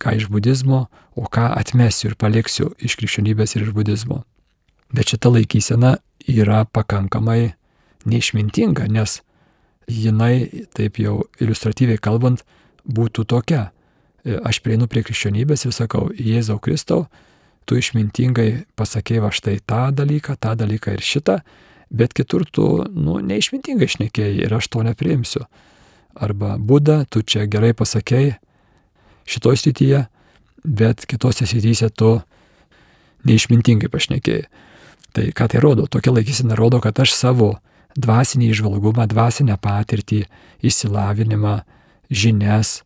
[0.00, 4.22] ką iš budizmo, o ką atmesiu ir paliksiu iš krikščionybės ir iš budizmo.
[4.92, 5.96] Bet šita laikysena
[6.28, 7.54] yra pakankamai
[8.08, 9.20] neišmintinga, nes
[9.90, 12.44] jinai, taip jau iliustratyviai kalbant,
[12.84, 13.70] būtų tokia.
[14.24, 17.06] Aš prieinu prie krikščionybės ir sakau, Jėzau Kristau,
[17.64, 21.40] tu išmintingai pasakėjai va štai tą dalyką, tą dalyką ir šitą,
[21.90, 25.44] bet kitur tu, nu, neišmintingai šnekėjai ir aš to nepriimsiu.
[26.14, 28.38] Arba Buda, tu čia gerai pasakėjai
[29.30, 30.04] šitoj srityje,
[30.64, 32.18] bet kitose srityse tu
[33.26, 34.46] neišmintingai pašnekėjai.
[35.10, 35.88] Tai ką tai rodo?
[35.90, 37.56] Tokia laikysena rodo, kad aš savo
[37.98, 40.22] dvasinį išvalgumą, dvasinę patirtį,
[40.62, 41.56] išsilavinimą,
[42.10, 42.84] žinias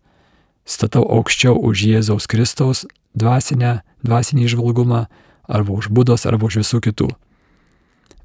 [0.64, 5.04] statau aukščiau už Jėzaus Kristaus dvasinę, dvasinį išvalgumą,
[5.44, 7.10] arba už Budos, arba už visų kitų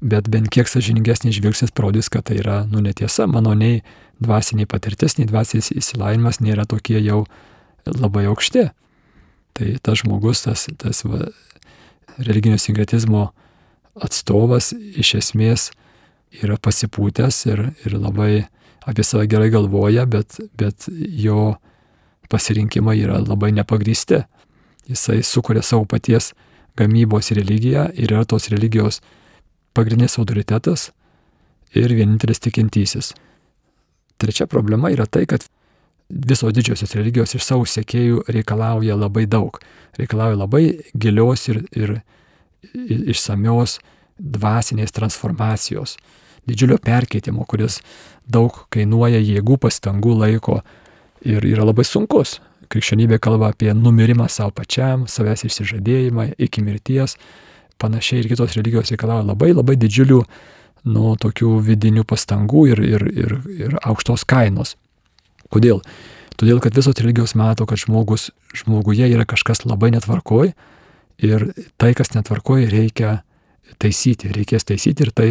[0.00, 3.82] bet bent kiek sažiningesnis žvilgsnis parodys, kad tai yra, nu, netiesa, mano nei
[4.20, 7.24] dvasiniai patirtis, nei dvasinis įsilavinimas nėra tokie jau
[7.86, 8.70] labai aukšti.
[9.56, 11.28] Tai tas žmogus, tas, tas va,
[12.18, 13.30] religinio sinkretizmo
[14.00, 15.70] atstovas iš esmės
[16.40, 18.46] yra pasipūtęs ir, ir labai
[18.88, 21.56] apie save gerai galvoja, bet, bet jo
[22.30, 24.22] pasirinkimai yra labai nepagrysti.
[24.90, 26.32] Jisai sukuria savo paties
[26.78, 29.00] gamybos religiją ir yra tos religijos
[29.74, 30.90] pagrindinis autoritetas
[31.74, 33.12] ir vienintelis tikintysis.
[34.20, 35.46] Trečia problema yra tai, kad
[36.10, 39.60] visos didžiosios religijos iš savo sekėjų reikalauja labai daug.
[39.98, 40.64] Reikalauja labai
[40.98, 42.00] gilios ir, ir
[43.10, 43.78] išsamios
[44.20, 45.96] dvasinės transformacijos,
[46.48, 47.80] didžiulio perkeitimo, kuris
[48.28, 50.60] daug kainuoja jėgų, pastangų, laiko
[51.24, 52.38] ir yra labai sunkus.
[52.70, 57.16] Krikščionybė kalba apie numirimą savo pačiam, savęs išsižadėjimą iki mirties,
[57.80, 60.20] panašiai ir kitos religijos reikalauja labai labai didžiulių,
[60.90, 64.76] nu, tokių vidinių pastangų ir, ir, ir, ir aukštos kainos.
[65.52, 65.82] Kodėl?
[66.40, 70.54] Todėl, kad visos religijos mato, kad žmogus, žmoguje yra kažkas labai netvarkoj
[71.20, 73.18] ir tai, kas netvarkoj, reikia
[73.80, 75.30] taisyti, reikės taisyti ir tai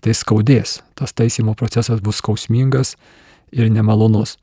[0.00, 0.80] tai skaudės.
[0.96, 2.96] Tas taisymo procesas bus skausmingas
[3.52, 4.38] ir nemalonus.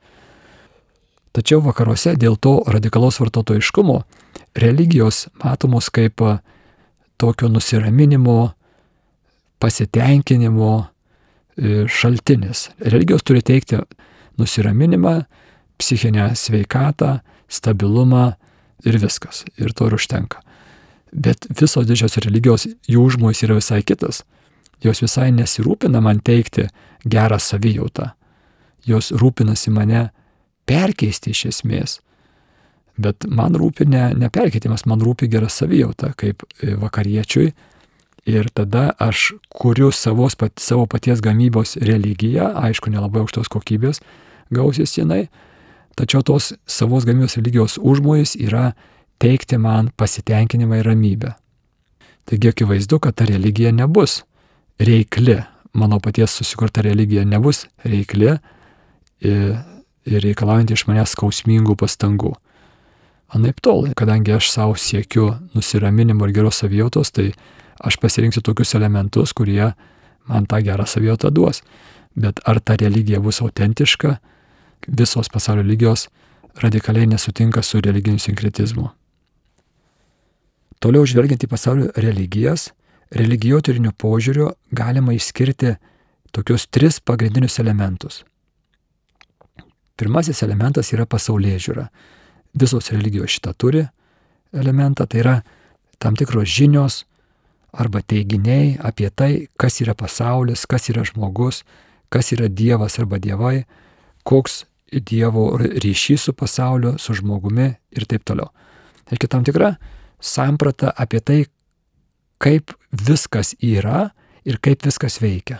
[1.35, 4.01] Tačiau vakaruose dėl to radikalaus vartotojiškumo
[4.57, 6.21] religijos matomos kaip
[7.17, 8.51] tokio nusiraminimo,
[9.59, 10.71] pasitenkinimo
[11.57, 12.69] e, šaltinis.
[12.79, 13.79] Religijos turi teikti
[14.37, 15.21] nusiraminimą,
[15.77, 18.31] psichinę sveikatą, stabilumą
[18.85, 19.45] ir viskas.
[19.57, 20.41] Ir to ir užtenka.
[21.11, 24.23] Bet visos didžios religijos jų užmojus yra visai kitas.
[24.83, 26.67] Jos visai nesirūpina man teikti
[27.05, 28.11] gerą savijautą.
[28.85, 30.09] Jos rūpinasi mane
[30.69, 31.97] perkeisti iš esmės.
[32.97, 37.51] Bet man rūpi ne, ne perkeitimas, man rūpi gera savijauta kaip e, vakariečiui.
[38.27, 44.01] Ir tada aš kuriu savos, pat, savo paties gamybos religiją, aišku, nelabai aukštos kokybės
[44.51, 45.27] gausis jinai,
[45.95, 48.73] tačiau tos savos gamybos religijos užmojas yra
[49.23, 51.31] teikti man pasitenkinimą ir ramybę.
[52.27, 54.23] Taigi akivaizdu, kad ta religija nebus
[54.79, 55.37] reikli,
[55.73, 58.33] mano paties susikurta religija nebus reikli
[59.21, 59.55] ir,
[60.05, 62.33] ir reikalaujanti iš manęs skausmingų pastangų.
[63.35, 67.33] Anaip tol, kadangi aš savo siekiu nusiraminimo ir geros savijautos, tai
[67.83, 69.73] aš pasirinksiu tokius elementus, kurie
[70.27, 71.61] man tą gerą savijautą duos.
[72.15, 74.17] Bet ar ta religija bus autentiška,
[74.87, 76.07] visos pasaulio lygios
[76.63, 78.89] radikaliai nesutinka su religiniu sinkretizmu.
[80.79, 82.71] Toliau žvelgiant į pasaulio religijas,
[83.11, 85.75] religijotyrinių požiūrių galima išskirti
[86.31, 88.23] tokius tris pagrindinius elementus.
[89.97, 91.87] Pirmasis elementas yra pasaulyje žiūra.
[92.53, 93.83] Visos religijos šitą turi
[94.53, 95.35] elementą, tai yra
[95.99, 97.03] tam tikros žinios
[97.73, 101.63] arba teiginiai apie tai, kas yra pasaulis, kas yra žmogus,
[102.09, 103.65] kas yra Dievas arba dievai,
[104.23, 108.47] koks Dievo ryšys su pasauliu, su žmogumi ir taip toliau.
[109.07, 109.75] Tai tam tikra
[110.19, 111.39] samprata apie tai,
[112.39, 114.11] kaip viskas yra
[114.47, 115.59] ir kaip viskas veikia.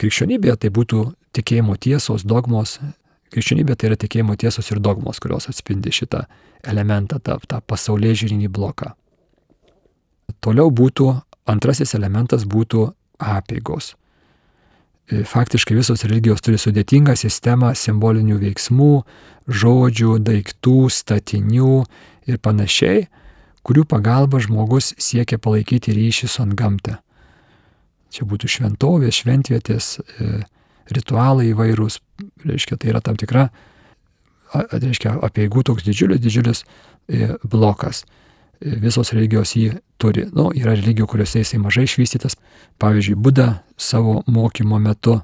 [0.00, 1.02] Krikščionybėje tai būtų
[1.36, 2.78] tikėjimo tiesos, dogmos.
[3.30, 6.24] Krikščionybė tai yra tikėjimo tiesos ir dogmos, kurios atspindi šitą
[6.66, 8.90] elementą, tą, tą pasaulyje žiūrinį bloką.
[10.42, 11.12] Toliau būtų,
[11.50, 12.88] antrasis elementas būtų
[13.20, 13.94] apėgos.
[15.10, 18.92] E, faktiškai visos religijos turi sudėtingą sistemą simbolinių veiksmų,
[19.50, 21.74] žodžių, daiktų, statinių
[22.30, 23.08] ir panašiai,
[23.66, 27.00] kurių pagalba žmogus siekia palaikyti ryšį su ant gamta.
[28.10, 30.42] Čia būtų šventovės, šventvietės, e,
[30.96, 32.00] ritualai įvairūs,
[32.46, 33.48] reiškia, tai yra tam tikra,
[34.54, 38.04] reiškia, apieigų toks didžiulis, didžiulis e, blokas
[38.60, 40.26] visos religijos jį turi.
[40.36, 42.36] Nu, yra religijų, kuriuose jisai mažai išvystytas.
[42.80, 45.20] Pavyzdžiui, Buda savo mokymo metu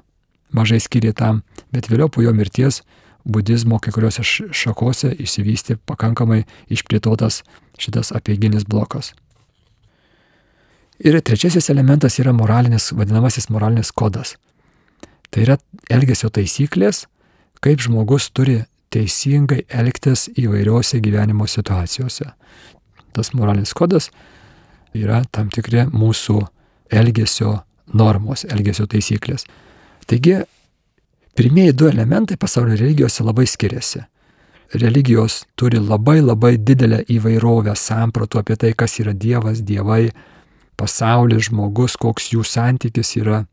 [0.55, 2.81] mažai skiria tam, bet vėliau po jo mirties
[3.27, 4.23] budizmo kai kuriuose
[4.55, 7.43] šakose išsivystė pakankamai išplėtotas
[7.77, 9.13] šitas apieiginis blokas.
[10.97, 14.37] Ir trečiasis elementas yra moralinis, vadinamasis moralinis kodas.
[15.31, 15.57] Tai yra
[15.91, 17.05] elgesio taisyklės,
[17.61, 18.61] kaip žmogus turi
[18.93, 22.31] teisingai elgtis įvairiose gyvenimo situacijose
[23.17, 24.11] tas moralinis kodas
[24.97, 26.37] yra tam tikri mūsų
[26.93, 27.57] elgesio
[27.97, 29.45] normos, elgesio taisyklės.
[30.07, 30.37] Taigi,
[31.37, 34.03] pirmieji du elementai pasaulio religijose labai skiriasi.
[34.77, 40.09] Religijos turi labai labai didelę įvairovę sampratų apie tai, kas yra Dievas, Dievai,
[40.79, 43.45] pasaulis, žmogus, koks jų santykis yra,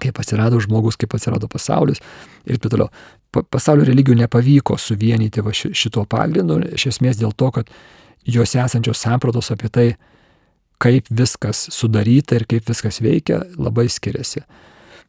[0.00, 2.02] kaip atsirado žmogus, kaip atsirado pasaulis
[2.46, 2.90] ir taip toliau.
[3.30, 7.70] Pasaulio religijų nepavyko suvienyti va šito pagrindu, iš esmės dėl to, kad
[8.26, 9.86] juose esančios sampratos apie tai,
[10.80, 14.42] kaip viskas sudaryta ir kaip viskas veikia, labai skiriasi.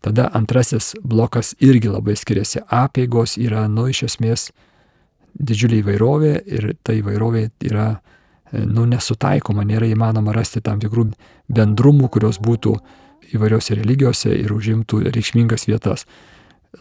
[0.01, 2.63] Tada antrasis blokas irgi labai skiriasi.
[2.73, 4.49] Apeigos yra, nu, iš esmės
[5.37, 7.87] didžiulė įvairovė ir ta įvairovė yra,
[8.51, 11.11] nu, nesutaikoma, nėra įmanoma rasti tam tikrų
[11.53, 12.75] bendrumų, kurios būtų
[13.35, 16.05] įvairiose religijose ir užimtų reikšmingas vietas.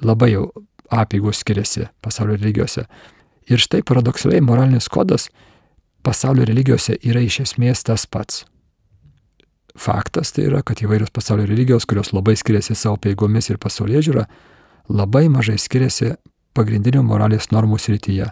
[0.03, 0.51] Labai jau
[0.91, 2.87] apeigos skiriasi pasaulio religijose.
[3.51, 5.29] Ir štai paradoksaliai moralinis kodas
[6.03, 8.45] pasaulio religijose yra iš esmės tas pats.
[9.79, 14.25] Faktas tai yra, kad įvairios pasaulio religijos, kurios labai skiriasi savo peigomis ir pasaulyje žiūra,
[14.91, 16.15] labai mažai skiriasi
[16.59, 18.31] pagrindinių moralės normų srityje.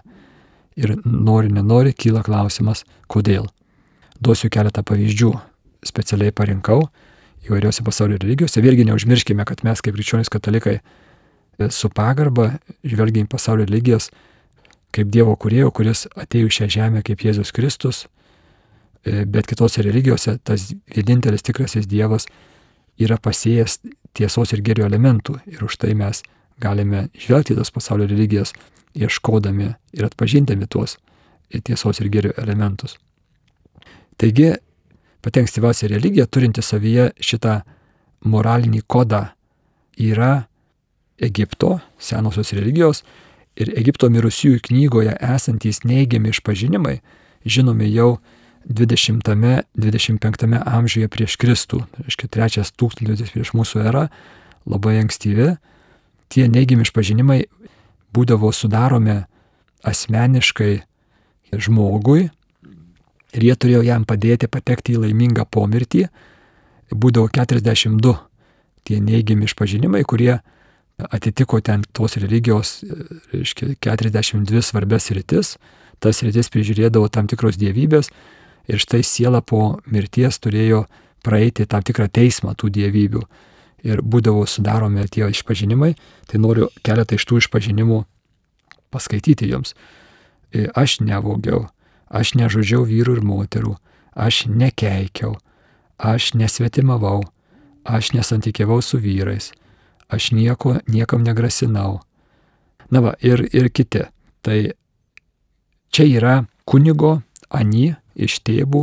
[0.79, 3.47] Ir nori, nenori, kyla klausimas, kodėl.
[4.23, 5.31] Duosiu keletą pavyzdžių.
[5.87, 6.89] Specialiai parinkau
[7.47, 8.63] įvairiose pasaulio religijose.
[8.65, 10.79] Vėlgi neužmirškime, kad mes kaip krikščionys katalikai
[11.71, 12.53] su pagarba
[12.87, 14.11] žvelgiam pasaulio religijas
[14.95, 18.07] kaip Dievo kurėjo, kuris atėjo į šią žemę kaip Jėzus Kristus,
[19.05, 22.29] e, bet kitose religijose tas vienintelis tikrasis Dievas
[22.99, 23.81] yra pasėjęs
[24.17, 26.23] tiesos ir gerio elementų ir už tai mes
[26.59, 28.55] galime žvelgti tas pasaulio religijas,
[28.99, 30.97] ieškodami ir atpažindami tuos
[31.65, 32.97] tiesos ir gerio elementus.
[34.19, 34.57] Taigi,
[35.23, 37.61] pati ankstyviausia religija turinti savyje šitą
[38.25, 39.25] moralinį kodą
[39.99, 40.49] yra
[41.19, 43.03] Egipto senosios religijos
[43.59, 47.01] ir Egipto mirusiųjų knygoje esantys neigiami išpažinimai,
[47.43, 48.19] žinomi jau
[48.69, 54.05] 20-25 amžiuje prieš Kristų, reiškia trečias tūkstantmetis prieš mūsų erą,
[54.69, 55.57] labai ankstyvi,
[56.31, 57.41] tie neigiami išpažinimai
[58.15, 59.25] būdavo sudaromi
[59.89, 60.75] asmeniškai
[61.57, 62.29] žmogui
[63.37, 66.07] ir jie turėjo jam padėti patekti į laimingą pomirtį.
[66.89, 68.15] Būdavo 42
[68.89, 70.39] tie neigiami išpažinimai, kurie
[70.99, 72.81] atitiko ten tos religijos,
[73.33, 75.57] reiškia, 42 svarbės rytis.
[76.03, 78.11] Tas rytis prižiūrėdavo tam tikros dievybės
[78.71, 80.85] ir štai siela po mirties turėjo
[81.27, 83.23] praeiti tam tikrą teismą tų dievybių.
[83.87, 85.93] Ir būdavo sudaromi tie išpažinimai,
[86.27, 88.01] tai noriu keletą iš tų išpažinimų
[88.91, 89.75] paskaityti jums.
[90.75, 91.69] Aš nevogiau,
[92.11, 93.77] aš nežudžiau vyrų ir moterų,
[94.15, 95.37] aš nekeikiau,
[95.99, 97.23] aš nesvetimavau,
[97.85, 99.53] aš nesantykiavau su vyrais,
[100.09, 102.01] aš nieko niekam negrasinau.
[102.91, 104.07] Na va, ir, ir kiti.
[104.43, 104.59] Tai
[105.93, 108.83] čia yra kunigo Ani iš tėvų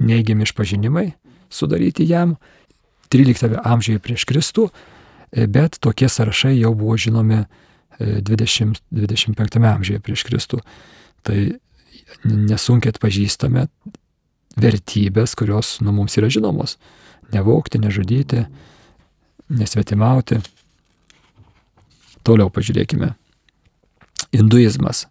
[0.00, 1.10] neigiami išpažinimai
[1.52, 2.36] sudaryti jam
[3.12, 4.68] 13 amžiuje prieš Kristų,
[5.32, 7.42] bet tokie sąrašai jau buvo žinomi
[7.98, 10.60] 20, 25 amžiuje prieš Kristų.
[11.24, 11.38] Tai
[12.24, 13.66] nesunkiai atpažįstame
[14.58, 16.76] vertybės, kurios nu, mums yra žinomos.
[17.32, 18.46] Nevokti, nežudyti,
[19.52, 20.40] nesvetimauti.
[22.26, 23.12] Toliau pažiūrėkime.
[24.32, 25.06] Hinduizmas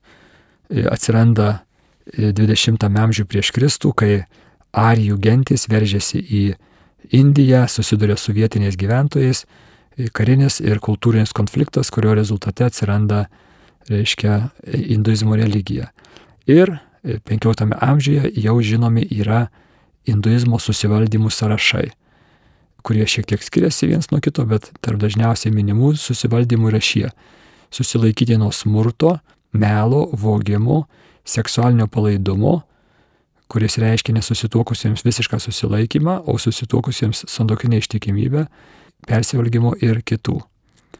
[0.91, 1.61] atsiranda
[2.17, 4.11] 20 amžiuje prieš Kristų, kai
[4.77, 6.43] arijų gentis veržėsi į
[7.15, 9.45] Indiją, susiduria su vietiniais gyventojais
[10.13, 13.27] karinis ir kultūrinis konfliktas, kurio rezultate atsiranda,
[13.87, 15.89] reiškia, hinduizmo religija.
[16.47, 16.77] Ir
[17.27, 19.47] 15 amžiuje jau žinomi yra
[20.07, 21.89] hinduizmo susivaldymų sąrašai,
[22.87, 27.07] kurie šiek tiek skiriasi viens nuo kito, bet tarp dažniausiai minimų susivaldymų yra šie.
[27.73, 29.17] Susilaikyti nuo smurto,
[29.51, 30.85] melo, vogimo,
[31.27, 32.61] seksualinio palaidumo,
[33.51, 38.47] kuris reiškia nesusituokusiems visišką susilaikymą, o susituokusiems sandokinę ištikimybę,
[39.07, 40.39] persivalgymo ir kitų.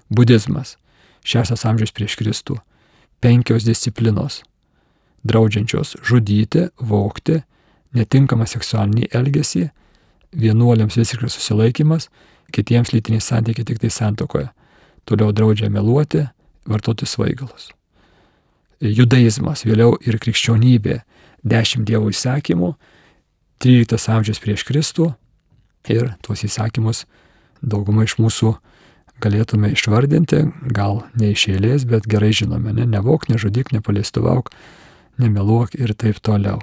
[0.09, 0.77] Budizmas.
[1.27, 2.59] Šeštas amžius prieš Kristų.
[3.19, 4.43] Penkios disciplinos.
[5.27, 7.41] Draudžiančios žudyti, vokti,
[7.97, 9.67] netinkamą seksualinį elgesį,
[10.37, 12.09] vienuoliams visiškas susilaikimas,
[12.53, 14.49] kitiems lytiniai santykiai tik tai santokoje.
[15.07, 16.25] Toliau draudžia meluoti,
[16.67, 17.71] vartoti svaigalus.
[18.83, 21.01] Judaizmas, vėliau ir krikščionybė,
[21.47, 22.73] dešimt dievo įsakymų,
[23.63, 25.11] 13 amžius prieš Kristų
[25.89, 27.05] ir tuos įsakymus
[27.65, 28.53] daugumą iš mūsų
[29.23, 30.43] galėtume išvardinti,
[30.73, 34.51] gal ne iš eilės, bet gerai žinome, ne, nevok, nežudyk, nepalėstuvauk,
[35.21, 36.59] nemeluok ir taip toliau.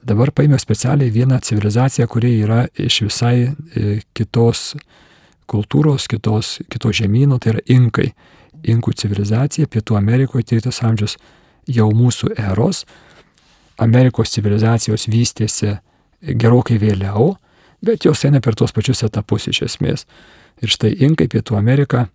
[0.00, 4.74] Dabar paėmė specialiai vieną civilizaciją, kuri yra iš visai e, kitos
[5.50, 8.12] kultūros, kitos, kito žemynų, tai yra inkai.
[8.60, 11.16] Inkų civilizacija Pietų Amerikoje 13 amžius
[11.68, 12.84] jau mūsų eros.
[13.80, 15.78] Amerikos civilizacijos vystėsi
[16.20, 17.34] gerokai vėliau,
[17.80, 20.04] bet jos eina per tuos pačius etapus iš esmės.
[20.60, 22.08] Ir štai Inkai, Pietų Amerika,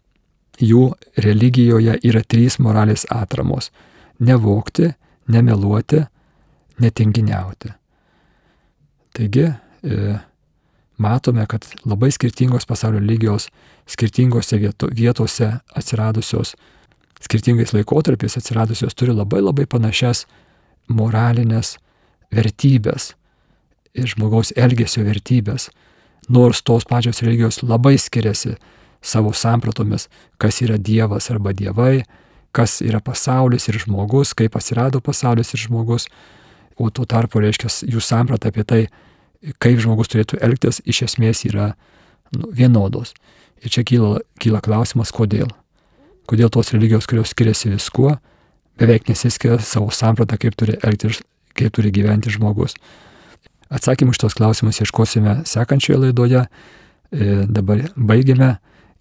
[0.61, 3.71] jų religijoje yra trys moralės atramos-
[4.27, 4.93] nevokti,
[5.27, 6.03] nemeluoti,
[6.79, 7.69] netinginiauti.
[9.15, 9.45] Taigi,
[9.83, 10.15] e,
[10.97, 13.47] matome, kad labai skirtingos pasaulio lygijos,
[13.87, 16.55] skirtingose vieto, vietose atsiradusios,
[17.21, 20.25] skirtingais laikotarpiais atsiradusios turi labai labai panašias
[20.87, 21.77] moralinės
[22.35, 23.13] vertybės
[23.95, 25.69] ir žmogaus elgesio vertybės,
[26.29, 28.55] nors tos pačios religijos labai skiriasi
[29.05, 32.03] savo sampratomis, kas yra Dievas arba Dievai,
[32.55, 36.07] kas yra pasaulis ir žmogus, kaip atsirado pasaulis ir žmogus,
[36.79, 38.81] o tuo tarpu, reiškia, jų samprata apie tai,
[39.61, 41.73] kaip žmogus turėtų elgtis, iš esmės yra
[42.35, 43.13] nu, vienodos.
[43.63, 45.49] Ir čia kyla, kyla klausimas, kodėl.
[46.29, 48.15] Kodėl tos religijos, kurios skiriasi viskuo,
[48.79, 51.21] beveik nesiskiria savo sampratą, kaip turi elgtis,
[51.55, 52.75] kaip turi gyventi žmogus.
[53.73, 56.45] Atsakymų iš tos klausimus ieškosime sekančioje laidoje.
[56.45, 58.55] E, dabar baigiame.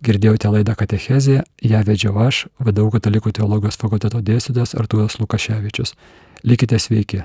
[0.05, 5.94] Girdėjote laidą Katechezė, ją vedžiau aš, vadovau Katalikų teologijos fakulteto dėstytojas Artūras Lukaševičius.
[6.44, 7.22] Likite sveiki.